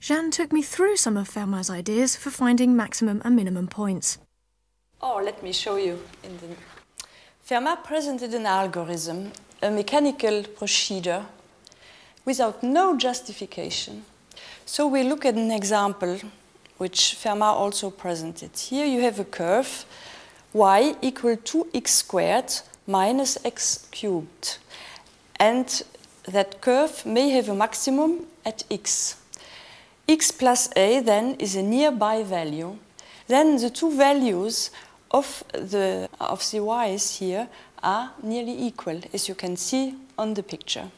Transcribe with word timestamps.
Jeanne 0.00 0.30
took 0.30 0.52
me 0.52 0.62
through 0.62 0.96
some 0.96 1.16
of 1.16 1.28
Fermat's 1.28 1.70
ideas 1.70 2.16
for 2.16 2.30
finding 2.30 2.76
maximum 2.76 3.22
and 3.24 3.34
minimum 3.34 3.66
points. 3.66 4.18
Oh, 5.00 5.20
let 5.24 5.42
me 5.42 5.52
show 5.52 5.76
you. 5.76 5.98
The... 6.22 6.56
Fermat 7.48 7.84
presented 7.84 8.34
an 8.34 8.46
algorithm, 8.46 9.32
a 9.62 9.70
mechanical 9.70 10.42
procedure, 10.42 11.24
without 12.24 12.62
no 12.62 12.96
justification. 12.96 14.04
So 14.64 14.86
we 14.86 15.02
look 15.02 15.24
at 15.24 15.34
an 15.34 15.50
example 15.50 16.20
which 16.78 17.16
Fermat 17.18 17.54
also 17.54 17.90
presented. 17.90 18.50
Here 18.56 18.86
you 18.86 19.00
have 19.00 19.18
a 19.18 19.24
curve 19.24 19.86
y 20.52 20.94
equal 21.02 21.36
to 21.36 21.66
x 21.74 21.92
squared 21.92 22.52
minus 22.86 23.38
x 23.44 23.88
cubed. 23.90 24.58
And 25.40 25.82
that 26.24 26.60
curve 26.60 27.06
may 27.06 27.30
have 27.30 27.48
a 27.48 27.54
maximum 27.54 28.26
at 28.44 28.64
x. 28.70 29.16
x 30.08 30.30
plus 30.30 30.70
a 30.76 31.00
then 31.00 31.34
is 31.34 31.56
a 31.56 31.62
nearby 31.62 32.22
value. 32.22 32.76
Then 33.26 33.56
the 33.56 33.70
two 33.70 33.96
values 33.96 34.70
of 35.10 35.44
the, 35.52 36.08
of 36.20 36.48
the 36.50 36.62
y's 36.62 37.16
here 37.18 37.48
are 37.82 38.12
nearly 38.22 38.66
equal, 38.66 39.00
as 39.12 39.28
you 39.28 39.34
can 39.34 39.56
see 39.56 39.94
on 40.16 40.34
the 40.34 40.42
picture. 40.42 40.90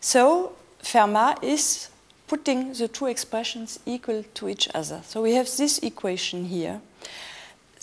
So 0.00 0.52
Fermat 0.82 1.42
is 1.42 1.88
putting 2.26 2.72
the 2.74 2.88
two 2.88 3.06
expressions 3.06 3.80
equal 3.86 4.24
to 4.34 4.48
each 4.48 4.68
other. 4.74 5.00
So 5.04 5.22
we 5.22 5.34
have 5.34 5.48
this 5.56 5.78
equation 5.78 6.44
here. 6.46 6.80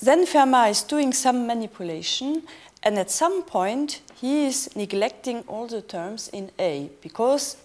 Then 0.02 0.26
Fermat 0.26 0.72
is 0.72 0.84
doing 0.84 1.14
some 1.14 1.46
manipulation, 1.48 2.44
and 2.84 2.98
at 2.98 3.12
some 3.12 3.44
point 3.44 4.02
he 4.20 4.46
is 4.46 4.76
neglecting 4.76 5.44
all 5.48 5.68
the 5.68 5.82
terms 5.82 6.30
in 6.30 6.52
A, 6.58 6.90
because 7.02 7.58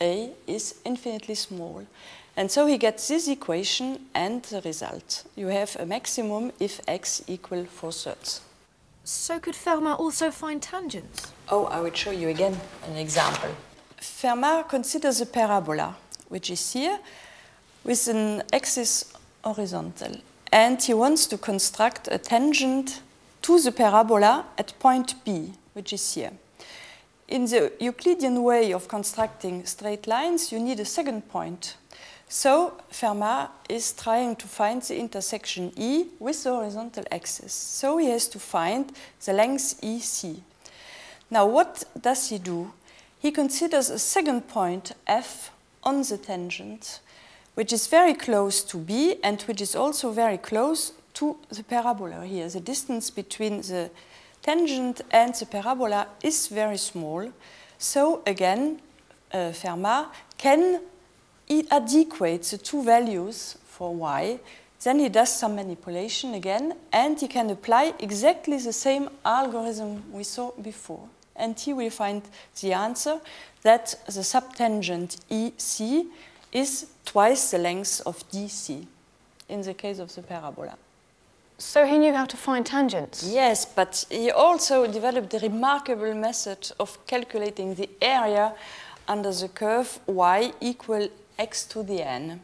A 0.00 0.30
is 0.46 0.74
infinitely 0.84 1.34
small. 1.34 1.86
And 2.36 2.50
so 2.50 2.66
he 2.66 2.78
gets 2.78 3.08
this 3.08 3.28
equation 3.28 4.06
and 4.14 4.42
the 4.44 4.60
result. 4.60 5.24
You 5.36 5.48
have 5.48 5.76
a 5.80 5.86
maximum 5.86 6.52
if 6.60 6.80
x 6.86 7.22
equal 7.26 7.64
4 7.64 7.92
thirds. 7.92 8.40
So 9.04 9.38
could 9.38 9.54
Fermat 9.54 9.98
also 9.98 10.30
find 10.30 10.60
tangents? 10.60 11.32
Oh, 11.48 11.66
I 11.66 11.80
will 11.80 11.94
show 11.94 12.10
you 12.10 12.28
again 12.28 12.60
an 12.88 12.96
example. 12.96 13.50
Fermat 14.00 14.68
considers 14.68 15.20
a 15.20 15.26
parabola, 15.26 15.96
which 16.28 16.50
is 16.50 16.72
here, 16.72 16.98
with 17.84 18.08
an 18.08 18.42
axis 18.52 19.12
horizontal 19.44 20.16
and 20.52 20.82
he 20.82 20.94
wants 20.94 21.26
to 21.26 21.38
construct 21.38 22.08
a 22.10 22.18
tangent 22.18 23.02
to 23.42 23.60
the 23.60 23.72
parabola 23.72 24.46
at 24.58 24.78
point 24.78 25.14
B, 25.24 25.52
which 25.74 25.92
is 25.92 26.14
here. 26.14 26.32
In 27.28 27.46
the 27.46 27.72
Euclidean 27.80 28.42
way 28.44 28.72
of 28.72 28.86
constructing 28.86 29.66
straight 29.66 30.06
lines, 30.06 30.52
you 30.52 30.60
need 30.60 30.78
a 30.78 30.84
second 30.84 31.28
point. 31.28 31.76
So 32.28 32.74
Fermat 32.90 33.50
is 33.68 33.92
trying 33.92 34.36
to 34.36 34.46
find 34.46 34.82
the 34.82 34.96
intersection 34.96 35.72
E 35.76 36.06
with 36.20 36.42
the 36.44 36.50
horizontal 36.50 37.04
axis. 37.10 37.52
So 37.52 37.98
he 37.98 38.10
has 38.10 38.28
to 38.28 38.38
find 38.38 38.92
the 39.24 39.32
length 39.32 39.80
EC. 39.82 40.36
Now 41.30 41.46
what 41.46 41.84
does 42.00 42.28
he 42.28 42.38
do? 42.38 42.72
He 43.18 43.32
considers 43.32 43.90
a 43.90 43.98
second 43.98 44.48
point 44.48 44.92
F 45.06 45.50
on 45.82 46.02
the 46.02 46.18
tangent 46.18 47.00
which 47.54 47.72
is 47.72 47.86
very 47.86 48.12
close 48.14 48.62
to 48.62 48.76
B 48.76 49.16
and 49.24 49.40
which 49.42 49.62
is 49.62 49.74
also 49.74 50.10
very 50.12 50.36
close 50.36 50.92
to 51.14 51.36
the 51.48 51.64
parabola 51.64 52.26
here. 52.26 52.48
The 52.48 52.60
distance 52.60 53.08
between 53.10 53.62
the 53.62 53.90
tangent 54.46 55.02
and 55.10 55.34
the 55.34 55.46
parabola 55.46 56.06
is 56.22 56.46
very 56.46 56.78
small. 56.78 57.28
So 57.78 58.22
again, 58.26 58.80
uh, 59.32 59.52
Fermat 59.52 60.06
can 60.38 60.80
adequate 61.70 62.42
the 62.42 62.58
two 62.58 62.82
values 62.82 63.58
for 63.66 63.94
y. 63.94 64.38
Then 64.82 65.00
he 65.00 65.08
does 65.08 65.36
some 65.36 65.56
manipulation 65.56 66.34
again, 66.34 66.74
and 66.92 67.18
he 67.18 67.26
can 67.26 67.50
apply 67.50 67.94
exactly 67.98 68.58
the 68.58 68.72
same 68.72 69.08
algorithm 69.24 70.02
we 70.12 70.22
saw 70.22 70.52
before. 70.62 71.08
And 71.34 71.58
he 71.58 71.72
will 71.72 71.90
find 71.90 72.22
the 72.60 72.72
answer 72.72 73.20
that 73.62 73.96
the 74.06 74.22
subtangent 74.22 75.18
EC 75.28 76.06
is 76.52 76.86
twice 77.04 77.50
the 77.50 77.58
length 77.58 78.00
of 78.06 78.16
DC 78.30 78.86
in 79.48 79.62
the 79.62 79.74
case 79.74 79.98
of 79.98 80.14
the 80.14 80.22
parabola. 80.22 80.76
So 81.58 81.86
he 81.86 81.98
knew 81.98 82.12
how 82.12 82.26
to 82.26 82.36
find 82.36 82.66
tangents? 82.66 83.24
Yes, 83.24 83.64
but 83.64 84.04
he 84.10 84.30
also 84.30 84.86
developed 84.86 85.30
the 85.30 85.38
remarkable 85.38 86.14
method 86.14 86.70
of 86.78 86.98
calculating 87.06 87.74
the 87.74 87.88
area 88.02 88.52
under 89.08 89.32
the 89.32 89.48
curve 89.48 89.98
y 90.06 90.52
equal 90.60 91.08
x 91.38 91.64
to 91.66 91.82
the 91.82 92.02
n. 92.02 92.40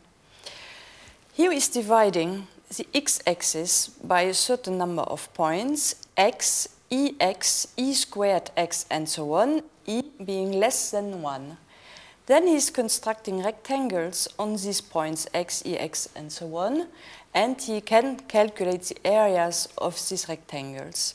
Here 1.34 1.52
is 1.52 1.68
dividing 1.68 2.46
the 2.76 2.86
x-axis 2.94 3.88
by 3.88 4.22
a 4.22 4.34
certain 4.34 4.78
number 4.78 5.02
of 5.02 5.32
points, 5.34 5.94
x, 6.16 6.68
ex, 7.20 7.68
e 7.76 7.92
squared 7.92 8.50
x, 8.56 8.86
and 8.90 9.08
so 9.08 9.34
on, 9.34 9.62
e 9.86 10.02
being 10.24 10.52
less 10.52 10.90
than 10.90 11.20
1. 11.20 11.56
Then 12.26 12.46
he's 12.46 12.70
constructing 12.70 13.42
rectangles 13.42 14.28
on 14.38 14.52
these 14.56 14.80
points 14.80 15.26
x, 15.34 15.62
ex, 15.66 16.08
and 16.14 16.30
so 16.30 16.56
on, 16.56 16.86
and 17.34 17.60
he 17.60 17.80
can 17.80 18.16
calculate 18.28 18.82
the 18.82 19.06
areas 19.06 19.68
of 19.78 19.94
these 20.08 20.28
rectangles. 20.28 21.14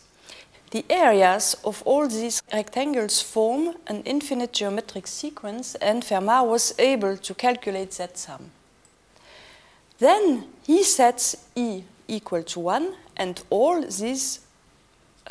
The 0.71 0.83
areas 0.89 1.55
of 1.63 1.81
all 1.85 2.09
these 2.09 2.41
rectangles 2.53 3.21
form 3.21 3.75
an 3.87 4.03
infinite 4.03 4.51
geometric 4.51 5.07
sequence, 5.07 5.75
and 5.75 6.03
Fermat 6.03 6.45
was 6.45 6.73
able 6.77 7.15
to 7.15 7.33
calculate 7.33 7.91
that 7.91 8.17
sum. 8.17 8.51
Then 9.99 10.47
he 10.65 10.83
sets 10.83 11.37
E 11.55 11.83
equal 12.09 12.43
to 12.43 12.59
1, 12.59 12.93
and 13.15 13.41
all 13.49 13.81
these 13.81 14.41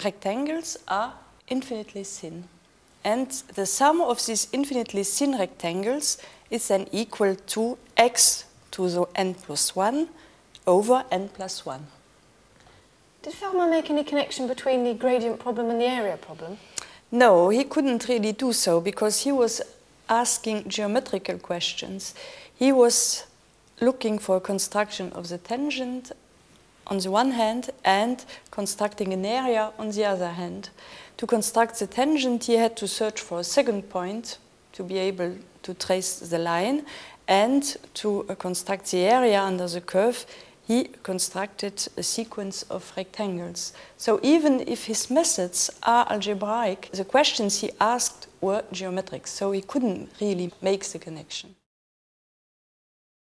rectangles 0.03 0.79
are 0.89 1.13
infinitely 1.49 2.05
thin. 2.05 2.49
And 3.07 3.31
the 3.55 3.67
sum 3.67 4.01
of 4.01 4.27
these 4.27 4.49
infinitely 4.53 5.05
thin 5.05 5.39
rectangles 5.39 6.19
is 6.51 6.67
then 6.67 6.89
equal 6.91 7.37
to 7.37 7.79
x 7.97 8.47
to 8.73 8.91
the 8.91 9.07
n 9.15 9.35
plus 9.35 9.77
1 9.77 10.09
over 10.67 11.05
n 11.13 11.29
plus 11.29 11.65
1. 11.65 11.87
Did 13.23 13.35
Fermat 13.35 13.71
make 13.71 13.91
any 13.91 14.03
connection 14.03 14.49
between 14.49 14.83
the 14.83 14.95
gradient 14.95 15.39
problem 15.39 15.71
and 15.71 15.81
the 15.81 15.85
area 15.85 16.17
problem? 16.17 16.59
No, 17.13 17.49
he 17.49 17.63
couldn't 17.63 18.09
really 18.09 18.33
do 18.33 18.53
so 18.53 18.81
because 18.81 19.23
he 19.23 19.31
was 19.31 19.63
asking 20.09 20.69
geometrical 20.69 21.39
questions. 21.39 22.13
He 22.59 22.73
was 22.73 23.23
looking 23.81 24.19
for 24.19 24.39
a 24.39 24.41
construction 24.41 25.13
of 25.13 25.29
the 25.29 25.39
tangent 25.39 26.11
on 26.87 26.99
the 26.99 27.11
one 27.11 27.33
hand 27.33 27.71
and 27.85 28.25
constructing 28.51 29.13
an 29.13 29.25
area 29.25 29.73
on 29.79 29.91
the 29.91 30.05
other 30.05 30.31
hand. 30.31 30.71
To 31.17 31.27
construct 31.27 31.79
the 31.79 31.87
tangent, 31.87 32.45
he 32.45 32.55
had 32.55 32.77
to 32.77 32.87
search 32.89 33.21
for 33.21 33.41
a 33.41 33.45
second 33.45 33.89
point 33.89 34.39
to 34.73 34.83
be 34.83 34.99
able 34.99 35.37
to 35.63 35.75
trace 35.75 36.19
the 36.19 36.39
line 36.39 36.85
and 37.29 37.77
to 37.95 38.25
uh, 38.29 38.35
construct 38.35 38.91
the 38.91 38.99
area 38.99 39.41
under 39.41 39.67
the 39.67 39.81
curve, 39.81 40.27
he 40.67 40.85
constructed 41.03 41.87
a 41.97 42.03
sequence 42.03 42.63
of 42.65 42.93
rectangles. 42.97 43.73
So 43.97 44.19
even 44.23 44.65
if 44.67 44.85
his 44.87 45.11
methods 45.11 45.71
are 45.83 46.07
algebraic, 46.11 46.91
the 46.93 47.05
questions 47.05 47.61
he 47.61 47.71
asked 47.81 48.27
were 48.41 48.65
geometric, 48.73 49.27
so 49.27 49.53
he 49.53 49.61
couldn't 49.61 50.11
really 50.21 50.53
make 50.61 50.85
the 50.85 50.99
connection. 50.99 51.55